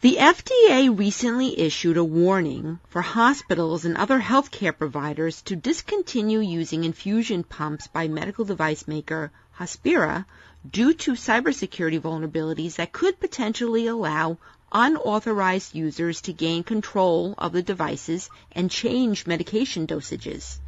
The 0.00 0.18
FDA 0.20 0.96
recently 0.96 1.58
issued 1.58 1.96
a 1.96 2.04
warning 2.04 2.78
for 2.88 3.02
hospitals 3.02 3.84
and 3.84 3.96
other 3.96 4.20
healthcare 4.20 4.78
providers 4.78 5.42
to 5.42 5.56
discontinue 5.56 6.38
using 6.38 6.84
infusion 6.84 7.42
pumps 7.42 7.88
by 7.88 8.06
medical 8.06 8.44
device 8.44 8.86
maker 8.86 9.32
Hospira 9.58 10.24
due 10.70 10.94
to 10.94 11.14
cybersecurity 11.14 12.00
vulnerabilities 12.00 12.76
that 12.76 12.92
could 12.92 13.18
potentially 13.18 13.88
allow 13.88 14.38
unauthorized 14.70 15.74
users 15.74 16.20
to 16.20 16.32
gain 16.32 16.62
control 16.62 17.34
of 17.36 17.50
the 17.50 17.62
devices 17.64 18.30
and 18.52 18.70
change 18.70 19.26
medication 19.26 19.84
dosages. 19.88 20.60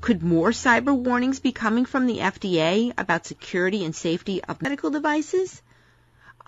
Could 0.00 0.24
more 0.24 0.50
cyber 0.50 0.96
warnings 0.96 1.38
be 1.38 1.52
coming 1.52 1.84
from 1.84 2.06
the 2.06 2.18
FDA 2.18 2.92
about 2.98 3.24
security 3.24 3.84
and 3.84 3.94
safety 3.94 4.42
of 4.42 4.60
medical 4.60 4.90
devices? 4.90 5.62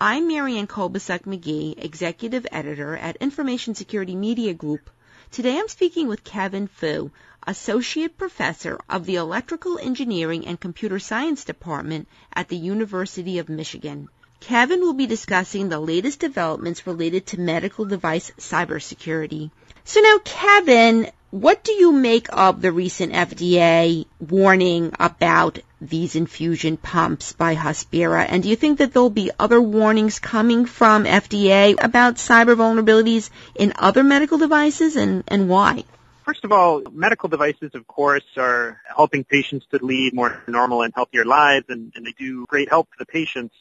I'm 0.03 0.27
Marianne 0.27 0.65
Kolbasuk 0.65 1.25
McGee, 1.25 1.75
Executive 1.77 2.47
Editor 2.51 2.97
at 2.97 3.17
Information 3.17 3.75
Security 3.75 4.15
Media 4.15 4.51
Group. 4.51 4.89
Today 5.29 5.59
I'm 5.59 5.67
speaking 5.67 6.07
with 6.07 6.23
Kevin 6.23 6.65
Fu, 6.65 7.11
Associate 7.45 8.17
Professor 8.17 8.79
of 8.89 9.05
the 9.05 9.17
Electrical 9.17 9.77
Engineering 9.77 10.47
and 10.47 10.59
Computer 10.59 10.97
Science 10.97 11.45
Department 11.45 12.07
at 12.33 12.49
the 12.49 12.57
University 12.57 13.37
of 13.37 13.47
Michigan. 13.47 14.09
Kevin 14.39 14.81
will 14.81 14.93
be 14.93 15.05
discussing 15.05 15.69
the 15.69 15.79
latest 15.79 16.19
developments 16.19 16.87
related 16.87 17.27
to 17.27 17.39
medical 17.39 17.85
device 17.85 18.31
cybersecurity. 18.39 19.51
So 19.83 20.01
now, 20.01 20.17
Kevin, 20.25 21.11
what 21.31 21.63
do 21.63 21.71
you 21.71 21.93
make 21.93 22.27
of 22.31 22.61
the 22.61 22.73
recent 22.73 23.13
FDA 23.13 24.05
warning 24.19 24.91
about 24.99 25.59
these 25.79 26.17
infusion 26.17 26.75
pumps 26.75 27.31
by 27.31 27.55
Hospira? 27.55 28.25
And 28.27 28.43
do 28.43 28.49
you 28.49 28.57
think 28.57 28.79
that 28.79 28.91
there'll 28.91 29.09
be 29.09 29.31
other 29.39 29.61
warnings 29.61 30.19
coming 30.19 30.65
from 30.65 31.05
FDA 31.05 31.81
about 31.81 32.15
cyber 32.15 32.55
vulnerabilities 32.57 33.29
in 33.55 33.71
other 33.77 34.03
medical 34.03 34.37
devices 34.39 34.97
and, 34.97 35.23
and 35.29 35.47
why? 35.47 35.85
First 36.25 36.43
of 36.43 36.51
all, 36.51 36.83
medical 36.91 37.29
devices, 37.29 37.71
of 37.75 37.87
course, 37.87 38.25
are 38.35 38.81
helping 38.85 39.23
patients 39.23 39.65
to 39.71 39.83
lead 39.83 40.13
more 40.13 40.43
normal 40.47 40.81
and 40.81 40.93
healthier 40.93 41.23
lives, 41.23 41.65
and, 41.69 41.93
and 41.95 42.05
they 42.05 42.13
do 42.19 42.45
great 42.47 42.67
help 42.67 42.89
for 42.89 42.97
the 42.99 43.05
patients. 43.05 43.55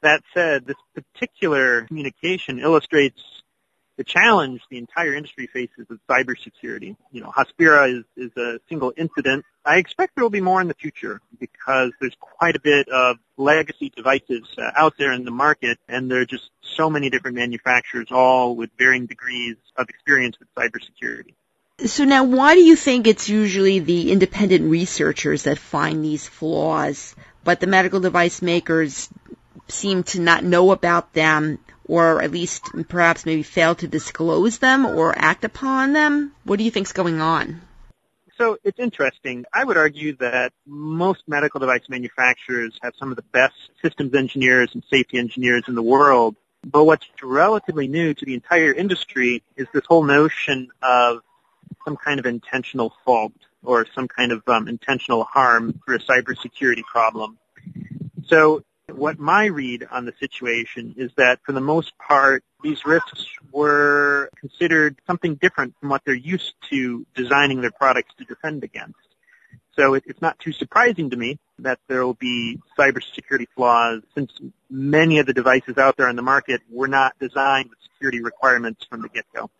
That 0.00 0.22
said, 0.32 0.66
this 0.66 0.76
particular 0.94 1.82
communication 1.82 2.58
illustrates 2.58 3.20
the 3.96 4.04
challenge 4.04 4.60
the 4.70 4.78
entire 4.78 5.14
industry 5.14 5.46
faces 5.46 5.86
is 5.90 5.98
cybersecurity. 6.08 6.96
You 7.12 7.22
know, 7.22 7.30
Hospira 7.30 7.98
is, 7.98 8.04
is 8.16 8.36
a 8.36 8.60
single 8.68 8.92
incident. 8.96 9.44
I 9.64 9.78
expect 9.78 10.14
there 10.14 10.24
will 10.24 10.30
be 10.30 10.40
more 10.40 10.60
in 10.60 10.68
the 10.68 10.74
future 10.74 11.20
because 11.40 11.92
there's 12.00 12.16
quite 12.20 12.56
a 12.56 12.60
bit 12.60 12.88
of 12.88 13.16
legacy 13.36 13.90
devices 13.94 14.42
uh, 14.58 14.70
out 14.76 14.94
there 14.98 15.12
in 15.12 15.24
the 15.24 15.30
market 15.30 15.78
and 15.88 16.10
there 16.10 16.20
are 16.20 16.26
just 16.26 16.50
so 16.76 16.90
many 16.90 17.10
different 17.10 17.36
manufacturers 17.36 18.08
all 18.10 18.54
with 18.54 18.70
varying 18.78 19.06
degrees 19.06 19.56
of 19.76 19.88
experience 19.88 20.36
with 20.38 20.54
cybersecurity. 20.54 21.34
So 21.84 22.04
now 22.04 22.24
why 22.24 22.54
do 22.54 22.62
you 22.62 22.76
think 22.76 23.06
it's 23.06 23.28
usually 23.28 23.80
the 23.80 24.10
independent 24.12 24.70
researchers 24.70 25.42
that 25.44 25.58
find 25.58 26.04
these 26.04 26.26
flaws, 26.26 27.14
but 27.44 27.60
the 27.60 27.66
medical 27.66 28.00
device 28.00 28.40
makers 28.40 29.08
seem 29.68 30.02
to 30.04 30.20
not 30.20 30.44
know 30.44 30.70
about 30.70 31.12
them 31.12 31.58
or 31.88 32.22
at 32.22 32.30
least 32.30 32.70
perhaps 32.88 33.24
maybe 33.24 33.42
fail 33.42 33.74
to 33.76 33.88
disclose 33.88 34.58
them 34.58 34.86
or 34.86 35.16
act 35.16 35.44
upon 35.44 35.92
them? 35.92 36.32
What 36.44 36.58
do 36.58 36.64
you 36.64 36.70
think's 36.70 36.92
going 36.92 37.20
on? 37.20 37.62
So 38.38 38.58
it's 38.64 38.78
interesting. 38.78 39.46
I 39.52 39.64
would 39.64 39.78
argue 39.78 40.16
that 40.16 40.52
most 40.66 41.22
medical 41.26 41.58
device 41.58 41.88
manufacturers 41.88 42.78
have 42.82 42.92
some 42.98 43.10
of 43.10 43.16
the 43.16 43.22
best 43.22 43.54
systems 43.80 44.14
engineers 44.14 44.70
and 44.74 44.82
safety 44.90 45.18
engineers 45.18 45.64
in 45.68 45.74
the 45.74 45.82
world. 45.82 46.36
But 46.62 46.84
what's 46.84 47.06
relatively 47.22 47.88
new 47.88 48.12
to 48.12 48.24
the 48.24 48.34
entire 48.34 48.72
industry 48.72 49.42
is 49.56 49.66
this 49.72 49.84
whole 49.86 50.02
notion 50.02 50.68
of 50.82 51.20
some 51.84 51.96
kind 51.96 52.18
of 52.18 52.26
intentional 52.26 52.92
fault 53.04 53.32
or 53.62 53.86
some 53.94 54.08
kind 54.08 54.32
of 54.32 54.42
um, 54.48 54.68
intentional 54.68 55.24
harm 55.24 55.80
through 55.84 55.96
a 55.96 56.00
cybersecurity 56.00 56.82
problem. 56.82 57.38
So 58.26 58.64
what 58.92 59.18
my 59.18 59.46
read 59.46 59.86
on 59.90 60.04
the 60.04 60.12
situation 60.20 60.94
is 60.96 61.10
that 61.16 61.40
for 61.44 61.52
the 61.52 61.60
most 61.60 61.92
part, 61.98 62.44
these 62.62 62.86
risks 62.86 63.26
were 63.52 64.30
considered 64.38 65.00
something 65.06 65.34
different 65.34 65.74
from 65.80 65.88
what 65.88 66.02
they're 66.04 66.14
used 66.14 66.54
to 66.70 67.06
designing 67.14 67.60
their 67.60 67.72
products 67.72 68.14
to 68.18 68.24
defend 68.24 68.62
against. 68.64 68.94
So 69.76 69.94
it, 69.94 70.04
it's 70.06 70.22
not 70.22 70.38
too 70.38 70.52
surprising 70.52 71.10
to 71.10 71.16
me 71.16 71.38
that 71.58 71.78
there 71.88 72.04
will 72.04 72.14
be 72.14 72.60
cybersecurity 72.78 73.46
flaws 73.54 74.02
since 74.14 74.32
many 74.70 75.18
of 75.18 75.26
the 75.26 75.34
devices 75.34 75.76
out 75.78 75.96
there 75.96 76.08
on 76.08 76.16
the 76.16 76.22
market 76.22 76.62
were 76.70 76.88
not 76.88 77.18
designed 77.18 77.70
with 77.70 77.78
security 77.92 78.22
requirements 78.22 78.86
from 78.88 79.02
the 79.02 79.08
get-go. 79.08 79.50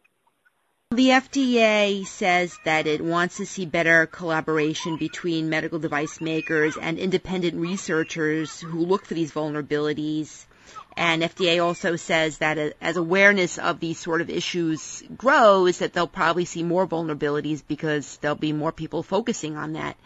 The 0.97 1.11
FDA 1.11 2.07
says 2.07 2.59
that 2.65 2.87
it 2.87 3.03
wants 3.03 3.37
to 3.37 3.45
see 3.45 3.67
better 3.67 4.07
collaboration 4.07 4.97
between 4.97 5.51
medical 5.51 5.79
device 5.79 6.23
makers 6.23 6.79
and 6.79 6.99
independent 6.99 7.57
researchers 7.57 8.63
who 8.63 8.79
look 8.79 9.05
for 9.05 9.13
these 9.13 9.31
vulnerabilities. 9.31 10.47
And 10.97 11.23
FDA 11.23 11.63
also 11.63 11.97
says 11.97 12.39
that 12.39 12.77
as 12.81 12.97
awareness 12.97 13.59
of 13.59 13.79
these 13.79 13.99
sort 13.99 14.23
of 14.23 14.31
issues 14.31 15.03
grows, 15.19 15.81
that 15.81 15.93
they'll 15.93 16.07
probably 16.07 16.47
see 16.47 16.63
more 16.63 16.87
vulnerabilities 16.87 17.63
because 17.69 18.17
there'll 18.23 18.35
be 18.35 18.55
more 18.55 18.73
people 18.73 19.03
focusing 19.03 19.55
on 19.59 19.75
that. 19.75 19.99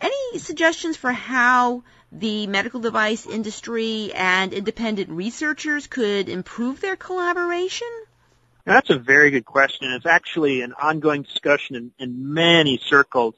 Any 0.00 0.38
suggestions 0.38 0.96
for 0.96 1.12
how 1.12 1.82
the 2.12 2.46
medical 2.46 2.80
device 2.80 3.26
industry 3.26 4.10
and 4.14 4.54
independent 4.54 5.10
researchers 5.10 5.86
could 5.86 6.30
improve 6.30 6.80
their 6.80 6.96
collaboration? 6.96 7.88
That's 8.64 8.90
a 8.90 8.98
very 8.98 9.30
good 9.30 9.44
question. 9.44 9.92
It's 9.92 10.06
actually 10.06 10.62
an 10.62 10.74
ongoing 10.80 11.22
discussion 11.22 11.76
in, 11.76 11.92
in 11.98 12.34
many 12.34 12.78
circles 12.78 13.34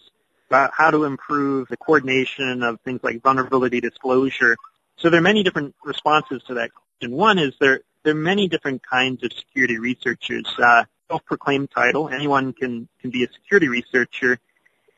about 0.49 0.73
how 0.77 0.91
to 0.91 1.05
improve 1.05 1.69
the 1.69 1.77
coordination 1.77 2.63
of 2.63 2.81
things 2.81 3.01
like 3.03 3.23
vulnerability 3.23 3.81
disclosure. 3.81 4.57
So 4.97 5.09
there 5.11 5.21
are 5.21 5.23
many 5.23 5.43
different 5.43 5.75
responses 5.85 6.43
to 6.49 6.55
that 6.55 6.71
question. 6.75 7.17
One 7.17 7.39
is 7.39 7.55
there, 7.61 7.81
there 8.03 8.13
are 8.13 8.17
many 8.17 8.49
different 8.49 8.83
kinds 8.87 9.23
of 9.25 9.33
security 9.33 9.79
researchers. 9.79 10.47
Uh, 10.59 10.85
self-proclaimed 11.09 11.71
title, 11.71 12.09
anyone 12.09 12.53
can, 12.53 12.89
can 13.01 13.11
be 13.11 13.25
a 13.25 13.29
security 13.33 13.69
researcher. 13.69 14.39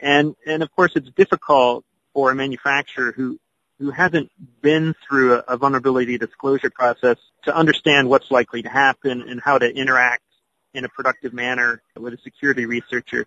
And, 0.00 0.36
and 0.46 0.62
of 0.62 0.74
course 0.74 0.92
it's 0.94 1.10
difficult 1.10 1.84
for 2.12 2.30
a 2.30 2.34
manufacturer 2.34 3.12
who, 3.12 3.38
who 3.78 3.90
hasn't 3.90 4.30
been 4.62 4.94
through 5.06 5.34
a, 5.34 5.38
a, 5.48 5.56
vulnerability 5.56 6.16
disclosure 6.18 6.70
process 6.70 7.16
to 7.44 7.54
understand 7.54 8.08
what's 8.08 8.30
likely 8.30 8.62
to 8.62 8.68
happen 8.68 9.22
and 9.22 9.40
how 9.40 9.58
to 9.58 9.66
interact 9.66 10.22
in 10.72 10.84
a 10.84 10.88
productive 10.88 11.32
manner 11.32 11.82
with 11.98 12.14
a 12.14 12.18
security 12.18 12.66
researcher. 12.66 13.26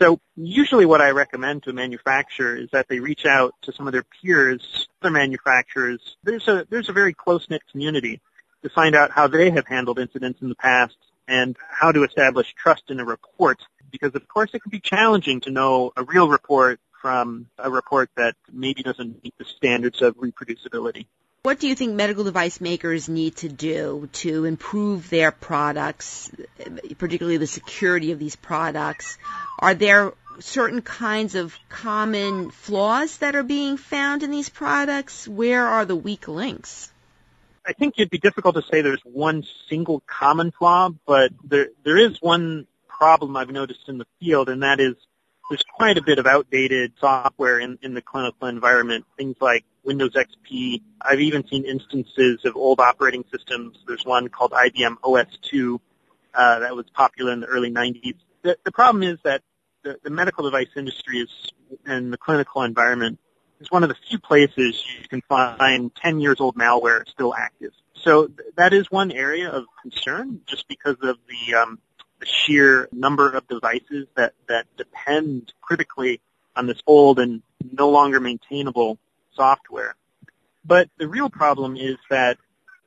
So 0.00 0.20
usually 0.36 0.86
what 0.86 1.00
I 1.00 1.10
recommend 1.10 1.62
to 1.64 1.70
a 1.70 1.72
manufacturer 1.72 2.56
is 2.56 2.68
that 2.72 2.88
they 2.88 2.98
reach 2.98 3.26
out 3.26 3.54
to 3.62 3.72
some 3.72 3.86
of 3.86 3.92
their 3.92 4.04
peers, 4.04 4.88
other 5.00 5.10
manufacturers. 5.10 6.16
There's 6.24 6.48
a, 6.48 6.66
there's 6.68 6.88
a 6.88 6.92
very 6.92 7.14
close-knit 7.14 7.62
community 7.70 8.20
to 8.62 8.70
find 8.70 8.94
out 8.94 9.12
how 9.12 9.28
they 9.28 9.50
have 9.50 9.66
handled 9.66 9.98
incidents 9.98 10.40
in 10.42 10.48
the 10.48 10.54
past 10.56 10.96
and 11.28 11.56
how 11.70 11.92
to 11.92 12.02
establish 12.04 12.52
trust 12.54 12.90
in 12.90 13.00
a 13.00 13.04
report 13.04 13.58
because 13.90 14.14
of 14.16 14.26
course 14.26 14.50
it 14.54 14.60
can 14.60 14.70
be 14.70 14.80
challenging 14.80 15.40
to 15.40 15.50
know 15.50 15.92
a 15.96 16.02
real 16.02 16.28
report 16.28 16.80
from 17.04 17.48
a 17.58 17.70
report 17.70 18.08
that 18.16 18.34
maybe 18.50 18.82
doesn't 18.82 19.22
meet 19.22 19.34
the 19.36 19.44
standards 19.44 20.00
of 20.00 20.16
reproducibility. 20.16 21.04
What 21.42 21.60
do 21.60 21.68
you 21.68 21.74
think 21.74 21.92
medical 21.92 22.24
device 22.24 22.62
makers 22.62 23.10
need 23.10 23.36
to 23.36 23.50
do 23.50 24.08
to 24.24 24.46
improve 24.46 25.10
their 25.10 25.30
products, 25.30 26.30
particularly 26.96 27.36
the 27.36 27.46
security 27.46 28.12
of 28.12 28.18
these 28.18 28.36
products? 28.36 29.18
Are 29.58 29.74
there 29.74 30.14
certain 30.38 30.80
kinds 30.80 31.34
of 31.34 31.54
common 31.68 32.50
flaws 32.50 33.18
that 33.18 33.36
are 33.36 33.42
being 33.42 33.76
found 33.76 34.22
in 34.22 34.30
these 34.30 34.48
products? 34.48 35.28
Where 35.28 35.66
are 35.66 35.84
the 35.84 35.96
weak 35.96 36.26
links? 36.26 36.90
I 37.66 37.74
think 37.74 37.96
it'd 37.98 38.08
be 38.08 38.16
difficult 38.16 38.54
to 38.54 38.62
say 38.62 38.80
there's 38.80 39.04
one 39.04 39.44
single 39.68 40.02
common 40.06 40.52
flaw, 40.52 40.88
but 41.06 41.32
there 41.44 41.68
there 41.84 41.98
is 41.98 42.16
one 42.22 42.66
problem 42.88 43.36
I've 43.36 43.50
noticed 43.50 43.88
in 43.88 43.98
the 43.98 44.06
field, 44.20 44.48
and 44.48 44.62
that 44.62 44.80
is 44.80 44.94
there's 45.48 45.62
quite 45.74 45.98
a 45.98 46.02
bit 46.02 46.18
of 46.18 46.26
outdated 46.26 46.92
software 46.98 47.58
in, 47.58 47.78
in 47.82 47.94
the 47.94 48.02
clinical 48.02 48.48
environment, 48.48 49.04
things 49.16 49.36
like 49.40 49.64
Windows 49.84 50.14
XP. 50.14 50.80
I've 51.00 51.20
even 51.20 51.46
seen 51.46 51.64
instances 51.64 52.44
of 52.44 52.56
old 52.56 52.80
operating 52.80 53.24
systems. 53.30 53.78
There's 53.86 54.04
one 54.04 54.28
called 54.28 54.52
IBM 54.52 54.96
OS2 55.04 55.78
uh, 56.34 56.58
that 56.60 56.74
was 56.74 56.86
popular 56.94 57.32
in 57.32 57.40
the 57.40 57.46
early 57.46 57.70
90s. 57.70 58.14
The, 58.42 58.56
the 58.64 58.72
problem 58.72 59.02
is 59.02 59.18
that 59.24 59.42
the, 59.82 59.98
the 60.02 60.10
medical 60.10 60.44
device 60.44 60.68
industry 60.76 61.18
is, 61.18 61.28
and 61.84 62.12
the 62.12 62.18
clinical 62.18 62.62
environment 62.62 63.18
is 63.60 63.70
one 63.70 63.82
of 63.82 63.90
the 63.90 63.96
few 64.08 64.18
places 64.18 64.82
you 65.00 65.08
can 65.08 65.22
find 65.28 65.94
10 65.94 66.20
years 66.20 66.40
old 66.40 66.56
malware 66.56 67.06
still 67.08 67.34
active. 67.34 67.72
So 67.94 68.26
th- 68.26 68.54
that 68.56 68.72
is 68.72 68.90
one 68.90 69.12
area 69.12 69.50
of 69.50 69.64
concern 69.82 70.40
just 70.46 70.66
because 70.68 70.96
of 71.02 71.18
the 71.28 71.54
um, 71.54 71.78
sheer 72.24 72.88
number 72.92 73.30
of 73.30 73.46
devices 73.48 74.06
that, 74.16 74.34
that 74.48 74.66
depend 74.76 75.52
critically 75.60 76.20
on 76.56 76.66
this 76.66 76.80
old 76.86 77.18
and 77.18 77.42
no 77.72 77.90
longer 77.90 78.20
maintainable 78.20 78.98
software. 79.34 79.96
But 80.64 80.88
the 80.98 81.08
real 81.08 81.28
problem 81.28 81.76
is 81.76 81.96
that 82.10 82.38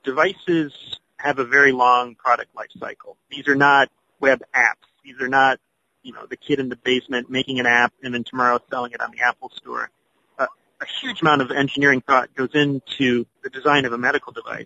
devices 0.03 0.73
have 1.17 1.39
a 1.39 1.45
very 1.45 1.71
long 1.71 2.15
product 2.15 2.55
life 2.55 2.69
cycle. 2.79 3.17
These 3.29 3.47
are 3.47 3.55
not 3.55 3.89
web 4.19 4.41
apps. 4.55 4.87
These 5.03 5.19
are 5.21 5.27
not, 5.27 5.59
you 6.03 6.13
know, 6.13 6.25
the 6.25 6.37
kid 6.37 6.59
in 6.59 6.69
the 6.69 6.75
basement 6.75 7.29
making 7.29 7.59
an 7.59 7.65
app 7.65 7.93
and 8.03 8.13
then 8.13 8.23
tomorrow 8.23 8.59
selling 8.69 8.93
it 8.93 9.01
on 9.01 9.11
the 9.11 9.21
Apple 9.21 9.51
store. 9.55 9.89
Uh, 10.37 10.47
a 10.81 10.85
huge 11.01 11.21
amount 11.21 11.41
of 11.41 11.51
engineering 11.51 12.01
thought 12.01 12.33
goes 12.35 12.51
into 12.53 13.25
the 13.43 13.49
design 13.49 13.85
of 13.85 13.93
a 13.93 13.97
medical 13.97 14.31
device. 14.31 14.65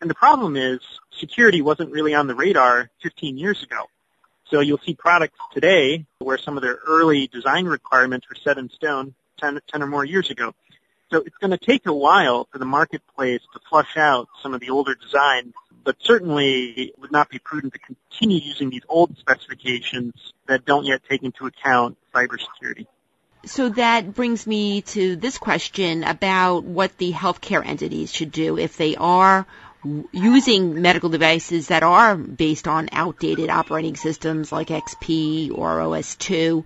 And 0.00 0.10
the 0.10 0.14
problem 0.14 0.56
is 0.56 0.80
security 1.18 1.62
wasn't 1.62 1.90
really 1.90 2.14
on 2.14 2.26
the 2.26 2.34
radar 2.34 2.90
15 3.02 3.38
years 3.38 3.62
ago. 3.62 3.86
So 4.54 4.60
you'll 4.60 4.78
see 4.78 4.94
products 4.94 5.40
today 5.52 6.06
where 6.20 6.38
some 6.38 6.56
of 6.56 6.62
their 6.62 6.78
early 6.86 7.26
design 7.26 7.64
requirements 7.64 8.28
were 8.28 8.36
set 8.36 8.56
in 8.56 8.70
stone 8.70 9.12
10, 9.40 9.58
10 9.66 9.82
or 9.82 9.88
more 9.88 10.04
years 10.04 10.30
ago. 10.30 10.54
So 11.10 11.24
it's 11.26 11.36
going 11.38 11.50
to 11.50 11.58
take 11.58 11.86
a 11.86 11.92
while 11.92 12.46
for 12.52 12.58
the 12.58 12.64
marketplace 12.64 13.40
to 13.52 13.60
flush 13.68 13.96
out 13.96 14.28
some 14.44 14.54
of 14.54 14.60
the 14.60 14.70
older 14.70 14.94
designs, 14.94 15.54
but 15.82 15.96
certainly 16.00 16.66
it 16.66 16.98
would 17.00 17.10
not 17.10 17.30
be 17.30 17.40
prudent 17.40 17.72
to 17.72 17.80
continue 17.80 18.38
using 18.38 18.70
these 18.70 18.84
old 18.88 19.18
specifications 19.18 20.14
that 20.46 20.64
don't 20.64 20.84
yet 20.84 21.00
take 21.10 21.24
into 21.24 21.46
account 21.46 21.98
cybersecurity. 22.14 22.86
So 23.46 23.70
that 23.70 24.14
brings 24.14 24.46
me 24.46 24.82
to 24.82 25.16
this 25.16 25.36
question 25.36 26.04
about 26.04 26.62
what 26.62 26.96
the 26.98 27.10
healthcare 27.10 27.66
entities 27.66 28.12
should 28.12 28.30
do 28.30 28.56
if 28.56 28.76
they 28.76 28.94
are 28.94 29.48
using 30.12 30.80
medical 30.80 31.10
devices 31.10 31.68
that 31.68 31.82
are 31.82 32.16
based 32.16 32.66
on 32.66 32.88
outdated 32.92 33.50
operating 33.50 33.96
systems 33.96 34.50
like 34.50 34.68
XP 34.68 35.56
or 35.56 35.78
OS2. 35.78 36.64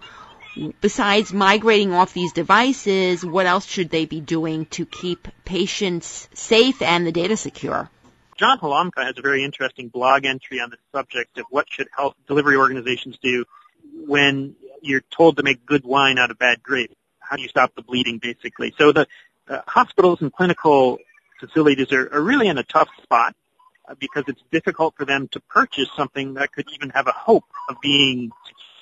Besides 0.81 1.33
migrating 1.33 1.93
off 1.93 2.13
these 2.13 2.33
devices, 2.33 3.25
what 3.25 3.47
else 3.47 3.67
should 3.67 3.91
they 3.91 4.07
be 4.07 4.21
doing 4.21 4.67
to 4.67 4.87
keep 4.87 5.29
patients 5.45 6.29
safe 6.35 6.83
and 6.83 7.07
the 7.07 7.13
data 7.13 7.37
secure? 7.37 7.91
John 8.39 8.59
Halamka 8.59 9.05
has 9.05 9.15
a 9.19 9.23
very 9.23 9.45
interesting 9.45 9.89
blog 9.89 10.25
entry 10.25 10.61
on 10.61 10.71
the 10.71 10.77
subject 10.93 11.39
of 11.39 11.47
what 11.51 11.67
should 11.69 11.89
health 11.97 12.15
delivery 12.27 12.57
organizations 12.57 13.19
do 13.23 13.45
when 14.07 14.55
you're 14.81 15.03
told 15.17 15.37
to 15.37 15.43
make 15.43 15.67
good 15.67 15.85
wine 15.85 16.19
out 16.19 16.31
of 16.31 16.39
bad 16.39 16.63
grapes. 16.63 16.95
How 17.19 17.37
do 17.37 17.43
you 17.43 17.49
stop 17.49 17.75
the 17.75 17.83
bleeding, 17.83 18.19
basically? 18.19 18.73
So 18.79 18.93
the 18.93 19.07
uh, 19.49 19.61
hospitals 19.67 20.21
and 20.21 20.33
clinical 20.33 20.99
facilities 21.39 21.93
are, 21.93 22.13
are 22.13 22.23
really 22.23 22.49
in 22.49 22.59
a 22.59 22.63
tough 22.63 22.89
spot 23.03 23.35
uh, 23.89 23.95
because 23.99 24.25
it's 24.29 24.43
difficult 24.51 24.95
for 24.97 25.05
them 25.05 25.29
to 25.29 25.41
purchase 25.41 25.89
something 25.97 26.35
that 26.35 26.53
could 26.53 26.67
even 26.75 26.91
have 26.91 27.07
a 27.07 27.13
hope 27.13 27.45
of 27.69 27.77
being 27.81 28.31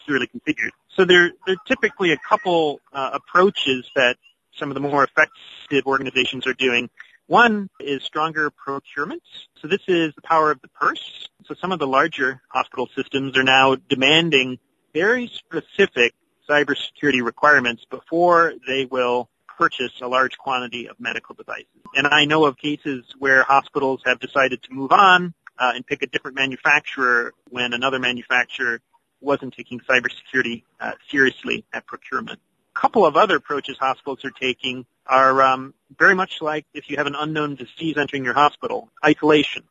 securely 0.01 0.27
configured. 0.27 0.71
So 0.95 1.05
there, 1.05 1.33
there 1.47 1.55
are 1.55 1.67
typically 1.67 2.13
a 2.13 2.17
couple 2.17 2.81
uh, 2.93 3.11
approaches 3.15 3.91
that 3.95 4.17
some 4.57 4.71
of 4.71 4.75
the 4.75 4.81
more 4.81 5.05
effective 5.05 5.87
organizations 5.87 6.47
are 6.47 6.55
doing. 6.55 6.89
One 7.27 7.69
is 7.81 8.03
stronger 8.03 8.51
procurements. 8.51 9.27
So 9.61 9.69
this 9.69 9.83
is 9.89 10.15
the 10.15 10.23
power 10.23 10.51
of 10.51 10.61
the 10.63 10.69
purse. 10.69 11.29
So 11.47 11.55
some 11.61 11.73
of 11.73 11.79
the 11.79 11.87
larger 11.87 12.41
hospital 12.49 12.89
systems 12.95 13.37
are 13.37 13.43
now 13.43 13.77
demanding 13.89 14.59
very 14.95 15.27
specific 15.29 16.15
cybersecurity 16.49 17.23
requirements 17.23 17.85
before 17.91 18.55
they 18.67 18.85
will 18.85 19.29
purchase 19.57 19.93
a 20.01 20.09
large 20.09 20.37
quantity 20.39 20.89
of 20.89 20.99
medical 21.01 21.35
devices. 21.35 21.67
And 21.95 22.07
I 22.07 22.25
know 22.25 22.45
of 22.45 22.57
cases 22.57 23.05
where 23.19 23.43
hospitals 23.43 24.03
have 24.05 24.21
decided 24.21 24.63
to 24.65 24.73
move 24.73 24.93
on 24.93 25.35
uh, 25.59 25.73
and 25.75 25.87
pick 25.87 26.03
a 26.03 26.07
different 26.07 26.37
manufacturer 26.37 27.33
when 27.49 27.73
another 27.73 27.99
manufacturer 27.99 28.81
wasn't 29.21 29.55
taking 29.55 29.81
cybersecurity 29.81 30.63
uh, 30.81 30.93
seriously 31.11 31.65
at 31.73 31.87
procurement. 31.87 32.39
A 32.75 32.79
couple 32.79 33.07
of 33.07 33.17
other 33.17 33.37
approaches 33.37 33.77
hospitals 33.79 34.25
are 34.25 34.31
taking 34.31 34.85
are 35.07 35.43
um, 35.43 35.75
very 35.99 36.15
much 36.15 36.43
like 36.43 36.67
if 36.75 36.91
you 36.91 36.97
have 36.97 37.07
an 37.07 37.15
unknown 37.19 37.55
disease 37.55 37.97
entering 37.97 38.25
your 38.25 38.35
hospital, 38.35 38.91
isolation. 39.05 39.63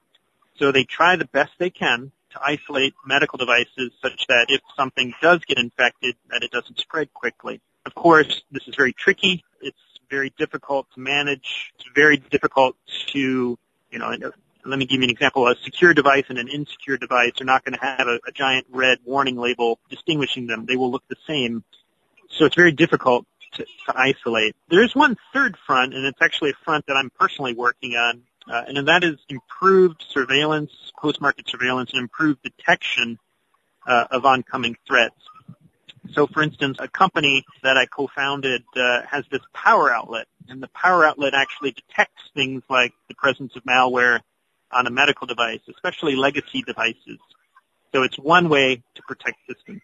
So 0.58 0.72
they 0.72 0.86
try 0.86 1.16
the 1.16 1.26
best 1.26 1.52
they 1.60 1.70
can 1.70 2.12
to 2.32 2.40
isolate 2.42 2.94
medical 3.06 3.38
devices 3.38 3.92
such 4.02 4.28
that 4.28 4.48
if 4.50 4.62
something 4.78 5.14
does 5.22 5.40
get 5.46 5.58
infected, 5.58 6.16
that 6.30 6.44
it 6.44 6.52
doesn't 6.52 6.80
spread 6.80 7.14
quickly. 7.14 7.62
Of 7.86 7.94
course, 7.94 8.44
this 8.52 8.68
is 8.68 8.76
very 8.76 8.94
tricky. 8.94 9.44
It's 9.66 9.78
very 10.10 10.32
difficult 10.38 10.88
to 10.94 11.00
manage. 11.00 11.74
It's 11.76 11.90
very 11.96 12.18
difficult 12.18 12.76
to, 13.14 13.20
you 13.92 14.00
know, 14.00 14.16
let 14.66 14.80
me 14.80 14.86
give 14.86 15.00
you 15.00 15.06
an 15.06 15.10
example. 15.10 15.48
A 15.48 15.56
secure 15.64 15.94
device 15.94 16.26
and 16.30 16.38
an 16.38 16.48
insecure 16.48 16.98
device 16.98 17.34
are 17.42 17.46
not 17.46 17.66
going 17.66 17.78
to 17.78 17.86
have 17.86 18.08
a, 18.08 18.20
a 18.28 18.32
giant 18.32 18.68
red 18.72 19.00
warning 19.04 19.36
label 19.36 19.80
distinguishing 19.90 20.48
them. 20.48 20.66
They 20.66 20.76
will 20.76 20.92
look 20.92 21.04
the 21.10 21.18
same. 21.28 21.64
So 22.30 22.46
it's 22.46 22.56
very 22.56 22.72
difficult 22.72 23.26
to, 23.54 23.64
to 23.64 23.94
isolate. 23.96 24.56
There 24.70 24.84
is 24.84 24.96
one 24.96 25.18
third 25.34 25.58
front, 25.66 25.94
and 25.94 26.06
it's 26.06 26.22
actually 26.22 26.52
a 26.52 26.64
front 26.64 26.86
that 26.88 26.94
I'm 26.94 27.12
personally 27.20 27.54
working 27.54 27.94
on, 27.94 28.22
uh, 28.52 28.64
and 28.68 28.88
that 28.88 29.04
is 29.04 29.18
improved 29.30 30.04
surveillance, 30.10 30.72
post-market 31.00 31.48
surveillance, 31.48 31.92
and 31.94 32.02
improved 32.02 32.42
detection 32.44 33.18
uh, 33.88 34.06
of 34.12 34.26
oncoming 34.26 34.76
threats. 34.88 35.16
So 36.14 36.28
for 36.28 36.44
instance, 36.44 36.78
a 36.80 36.88
company 36.88 37.46
that 37.64 37.78
I 37.78 37.86
co-founded 37.86 38.64
uh, 38.76 39.02
has 39.10 39.26
this 39.32 39.42
power 39.54 39.92
outlet, 39.92 40.28
and 40.48 40.62
the 40.62 40.68
power 40.70 41.06
outlet 41.06 41.34
actually 41.34 41.72
detects 41.72 42.24
things 42.34 42.64
like 42.70 42.94
the 43.08 43.16
presence 43.16 43.56
of 43.56 43.64
malware 43.64 44.20
on 44.72 44.88
a 44.88 44.92
medical 44.92 45.28
device, 45.28 45.62
especially 45.70 46.16
legacy 46.16 46.62
devices. 46.62 47.20
So 47.94 48.04
it's 48.04 48.18
one 48.18 48.50
way 48.50 48.84
to 48.96 49.02
protect 49.04 49.38
systems. 49.48 49.82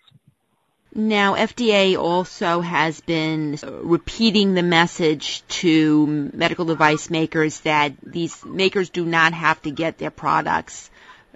Now, 0.93 1.35
FDA 1.35 1.97
also 1.97 2.59
has 2.59 2.99
been 2.99 3.57
repeating 3.63 4.53
the 4.53 4.63
message 4.63 5.47
to 5.61 6.05
medical 6.33 6.65
device 6.65 7.09
makers 7.09 7.61
that 7.61 7.93
these 8.03 8.43
makers 8.43 8.89
do 8.89 9.05
not 9.05 9.31
have 9.31 9.61
to 9.61 9.71
get 9.71 9.97
their 9.97 10.11
products 10.11 10.91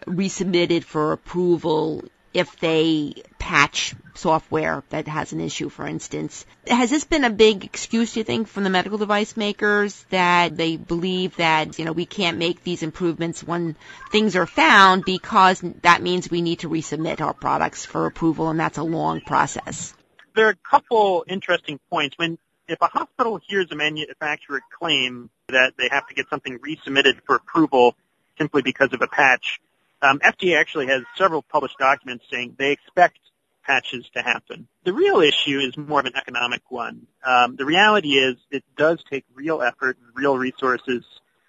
resubmitted 0.05 0.83
for 0.83 1.13
approval 1.13 2.03
if 2.35 2.59
they 2.59 3.13
patch 3.39 3.95
software 4.13 4.83
that 4.89 5.07
has 5.07 5.31
an 5.31 5.39
issue, 5.39 5.69
for 5.69 5.87
instance. 5.87 6.45
Has 6.67 6.89
this 6.89 7.05
been 7.05 7.23
a 7.23 7.29
big 7.29 7.63
excuse, 7.63 8.13
do 8.13 8.19
you 8.19 8.23
think, 8.25 8.49
from 8.49 8.65
the 8.65 8.69
medical 8.69 8.97
device 8.97 9.37
makers 9.37 10.03
that 10.09 10.57
they 10.57 10.75
believe 10.75 11.37
that, 11.37 11.79
you 11.79 11.85
know, 11.85 11.93
we 11.93 12.05
can't 12.05 12.37
make 12.37 12.61
these 12.63 12.83
improvements 12.83 13.41
when 13.41 13.77
things 14.11 14.35
are 14.35 14.45
found 14.45 15.05
because 15.05 15.61
that 15.81 16.01
means 16.01 16.29
we 16.29 16.41
need 16.41 16.59
to 16.59 16.69
resubmit 16.69 17.21
our 17.21 17.33
products 17.33 17.85
for 17.85 18.05
approval 18.05 18.49
and 18.49 18.59
that's 18.59 18.77
a 18.77 18.83
long 18.83 19.21
process? 19.21 19.93
There 20.35 20.47
are 20.47 20.51
a 20.51 20.69
couple 20.69 21.23
interesting 21.29 21.79
points. 21.89 22.17
When 22.17 22.37
if 22.67 22.81
a 22.81 22.87
hospital 22.87 23.39
hears 23.47 23.71
a 23.71 23.75
manufacturer 23.75 24.61
claim 24.77 25.29
that 25.47 25.73
they 25.77 25.87
have 25.89 26.05
to 26.07 26.13
get 26.13 26.25
something 26.29 26.59
resubmitted 26.59 27.21
for 27.25 27.35
approval 27.35 27.95
simply 28.37 28.61
because 28.61 28.91
of 28.91 29.01
a 29.01 29.07
patch, 29.07 29.61
um, 30.05 30.19
FDA 30.19 30.59
actually 30.59 30.87
has 30.87 31.03
several 31.17 31.41
published 31.41 31.77
documents 31.79 32.25
saying 32.31 32.55
they 32.57 32.71
expect 32.71 33.19
patches 33.65 34.07
to 34.13 34.21
happen. 34.21 34.67
The 34.83 34.93
real 34.93 35.21
issue 35.21 35.59
is 35.59 35.75
more 35.75 35.99
of 35.99 36.05
an 36.05 36.15
economic 36.15 36.61
one. 36.69 37.07
Um, 37.25 37.55
the 37.55 37.65
reality 37.65 38.09
is 38.09 38.35
it 38.51 38.63
does 38.77 39.03
take 39.09 39.25
real 39.33 39.61
effort 39.61 39.97
and 39.97 40.15
real 40.15 40.37
resources 40.37 41.03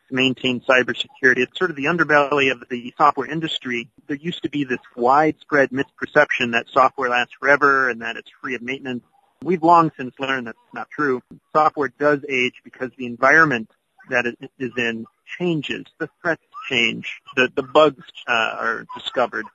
to 0.08 0.14
maintain 0.14 0.60
cybersecurity. 0.60 1.38
It's 1.38 1.58
sort 1.58 1.70
of 1.70 1.76
the 1.76 1.84
underbelly 1.84 2.50
of 2.50 2.62
the 2.70 2.94
software 2.96 3.30
industry. 3.30 3.90
There 4.06 4.16
used 4.16 4.42
to 4.44 4.48
be 4.48 4.64
this 4.64 4.78
widespread 4.96 5.70
misperception 5.70 6.52
that 6.52 6.66
software 6.72 7.10
lasts 7.10 7.34
forever 7.38 7.90
and 7.90 8.00
that 8.00 8.16
it's 8.16 8.30
free 8.40 8.54
of 8.54 8.62
maintenance. 8.62 9.04
We've 9.42 9.62
long 9.62 9.92
since 9.98 10.14
learned 10.18 10.46
that's 10.46 10.58
not 10.72 10.88
true. 10.90 11.22
Software 11.54 11.92
does 11.98 12.20
age 12.28 12.54
because 12.64 12.90
the 12.96 13.06
environment 13.06 13.70
that 14.08 14.26
it 14.26 14.38
is 14.58 14.72
in 14.78 15.04
changes. 15.38 15.84
The 15.98 16.08
threats 16.22 16.42
change. 16.68 17.20
The, 17.36 17.50
the 17.54 17.62
bugs 17.62 18.04
uh, 18.26 18.32
are 18.32 18.86
discovered. 18.96 19.46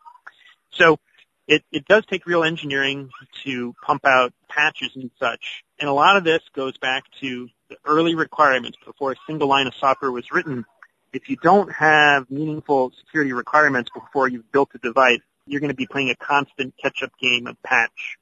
So 0.71 0.99
it, 1.47 1.63
it 1.71 1.85
does 1.85 2.05
take 2.05 2.25
real 2.25 2.43
engineering 2.43 3.09
to 3.43 3.75
pump 3.85 4.05
out 4.05 4.33
patches 4.47 4.91
and 4.95 5.11
such. 5.19 5.63
And 5.79 5.89
a 5.89 5.93
lot 5.93 6.17
of 6.17 6.23
this 6.23 6.41
goes 6.55 6.77
back 6.77 7.03
to 7.21 7.49
the 7.69 7.77
early 7.85 8.15
requirements 8.15 8.77
before 8.85 9.11
a 9.13 9.15
single 9.27 9.47
line 9.47 9.67
of 9.67 9.73
software 9.75 10.11
was 10.11 10.31
written. 10.31 10.65
If 11.13 11.29
you 11.29 11.35
don't 11.35 11.71
have 11.73 12.29
meaningful 12.31 12.91
security 12.99 13.33
requirements 13.33 13.89
before 13.93 14.29
you've 14.29 14.49
built 14.51 14.69
a 14.75 14.77
device, 14.77 15.19
you're 15.45 15.59
going 15.59 15.71
to 15.71 15.75
be 15.75 15.87
playing 15.87 16.09
a 16.09 16.15
constant 16.15 16.73
catch-up 16.81 17.11
game 17.19 17.47
of 17.47 17.61
patch. 17.63 18.17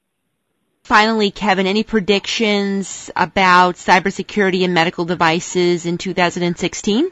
Finally, 0.83 1.29
Kevin, 1.29 1.67
any 1.67 1.83
predictions 1.83 3.11
about 3.15 3.75
cybersecurity 3.75 4.63
and 4.63 4.73
medical 4.73 5.05
devices 5.05 5.85
in 5.85 5.99
2016? 5.99 7.11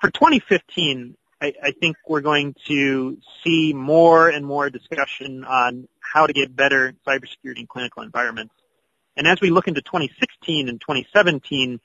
For 0.00 0.10
2015, 0.10 1.16
I, 1.42 1.52
I 1.62 1.72
think 1.72 1.96
we're 2.08 2.22
going 2.22 2.54
to 2.66 3.18
see 3.44 3.72
more 3.74 4.28
and 4.28 4.46
more 4.46 4.70
discussion 4.70 5.44
on 5.44 5.88
how 6.00 6.26
to 6.26 6.32
get 6.32 6.54
better 6.54 6.94
cybersecurity 7.06 7.60
in 7.60 7.66
clinical 7.66 8.02
environments. 8.02 8.54
And 9.16 9.26
as 9.26 9.40
we 9.40 9.50
look 9.50 9.68
into 9.68 9.82
2016 9.82 10.68
and 10.68 10.80
2017, 10.80 11.80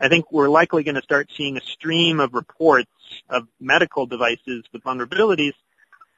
I 0.00 0.08
think 0.08 0.32
we're 0.32 0.48
likely 0.48 0.82
going 0.82 0.96
to 0.96 1.02
start 1.02 1.30
seeing 1.36 1.56
a 1.56 1.60
stream 1.60 2.18
of 2.18 2.34
reports 2.34 2.90
of 3.28 3.46
medical 3.60 4.06
devices 4.06 4.64
with 4.72 4.82
vulnerabilities 4.82 5.52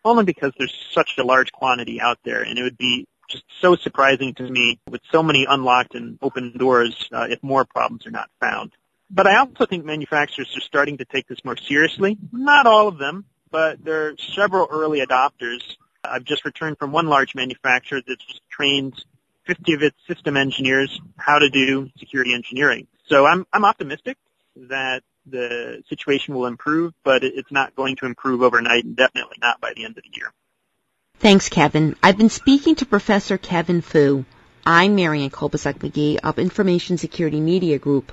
only 0.05 0.25
because 0.25 0.53
there's 0.59 0.75
such 0.93 1.19
a 1.19 1.25
large 1.25 1.53
quantity 1.53 2.01
out 2.01 2.19
there 2.25 2.43
and 2.43 2.59
it 2.59 2.63
would 2.63 2.79
be 2.79 3.07
just 3.29 3.45
so 3.61 3.77
surprising 3.77 4.35
to 4.35 4.49
me 4.49 4.79
with 4.89 5.01
so 5.11 5.23
many 5.23 5.47
unlocked 5.49 5.95
and 5.95 6.19
open 6.23 6.57
doors 6.57 7.09
uh, 7.13 7.27
if 7.29 7.43
more 7.43 7.65
problems 7.65 8.07
are 8.07 8.11
not 8.11 8.31
found. 8.41 8.73
But 9.13 9.27
I 9.27 9.37
also 9.39 9.67
think 9.67 9.85
manufacturers 9.85 10.49
are 10.57 10.61
starting 10.63 10.99
to 10.99 11.05
take 11.05 11.29
this 11.29 11.45
more 11.45 11.57
seriously. 11.57 12.17
Not 12.33 12.67
all 12.67 12.89
of 12.89 12.97
them, 12.97 13.27
but 13.51 13.85
there 13.85 14.09
are 14.09 14.15
several 14.35 14.67
early 14.71 15.01
adopters. 15.01 15.61
I've 16.03 16.25
just 16.25 16.47
returned 16.47 16.79
from 16.79 16.93
one 16.93 17.07
large 17.07 17.35
manufacturer 17.35 18.01
that's 18.07 18.25
just 18.25 18.41
trained 18.51 18.95
50 19.47 19.75
of 19.75 19.83
its 19.83 19.97
system 20.09 20.37
engineers 20.37 20.99
how 21.19 21.39
to 21.39 21.51
do 21.51 21.91
security 21.99 22.33
engineering. 22.33 22.87
So 23.07 23.27
I'm, 23.27 23.47
I'm 23.53 23.67
optimistic 23.67 24.17
that 24.57 25.03
the 25.27 25.83
situation 25.89 26.35
will 26.35 26.47
improve, 26.47 26.95
but 27.05 27.23
it's 27.23 27.53
not 27.53 27.77
going 27.77 27.97
to 27.97 28.07
improve 28.07 28.43
overnight 28.43 28.85
and 28.85 28.97
definitely 28.97 29.37
not 29.41 29.61
by 29.61 29.73
the 29.77 29.85
end 29.85 29.99
of 29.99 30.05
the 30.05 30.11
year. 30.17 30.33
Thanks, 31.19 31.49
Kevin. 31.49 31.97
I've 32.03 32.17
been 32.17 32.31
speaking 32.31 32.77
to 32.77 32.87
Professor 32.87 33.39
Kevin 33.39 33.83
Fu. 33.83 34.25
I'm 34.65 34.97
Marianne 34.97 35.31
Kolbasuk 35.31 35.75
McGee 35.75 36.19
of 36.25 36.39
Information 36.39 36.97
Security 36.99 37.41
Media 37.41 37.79
Group. 37.79 38.13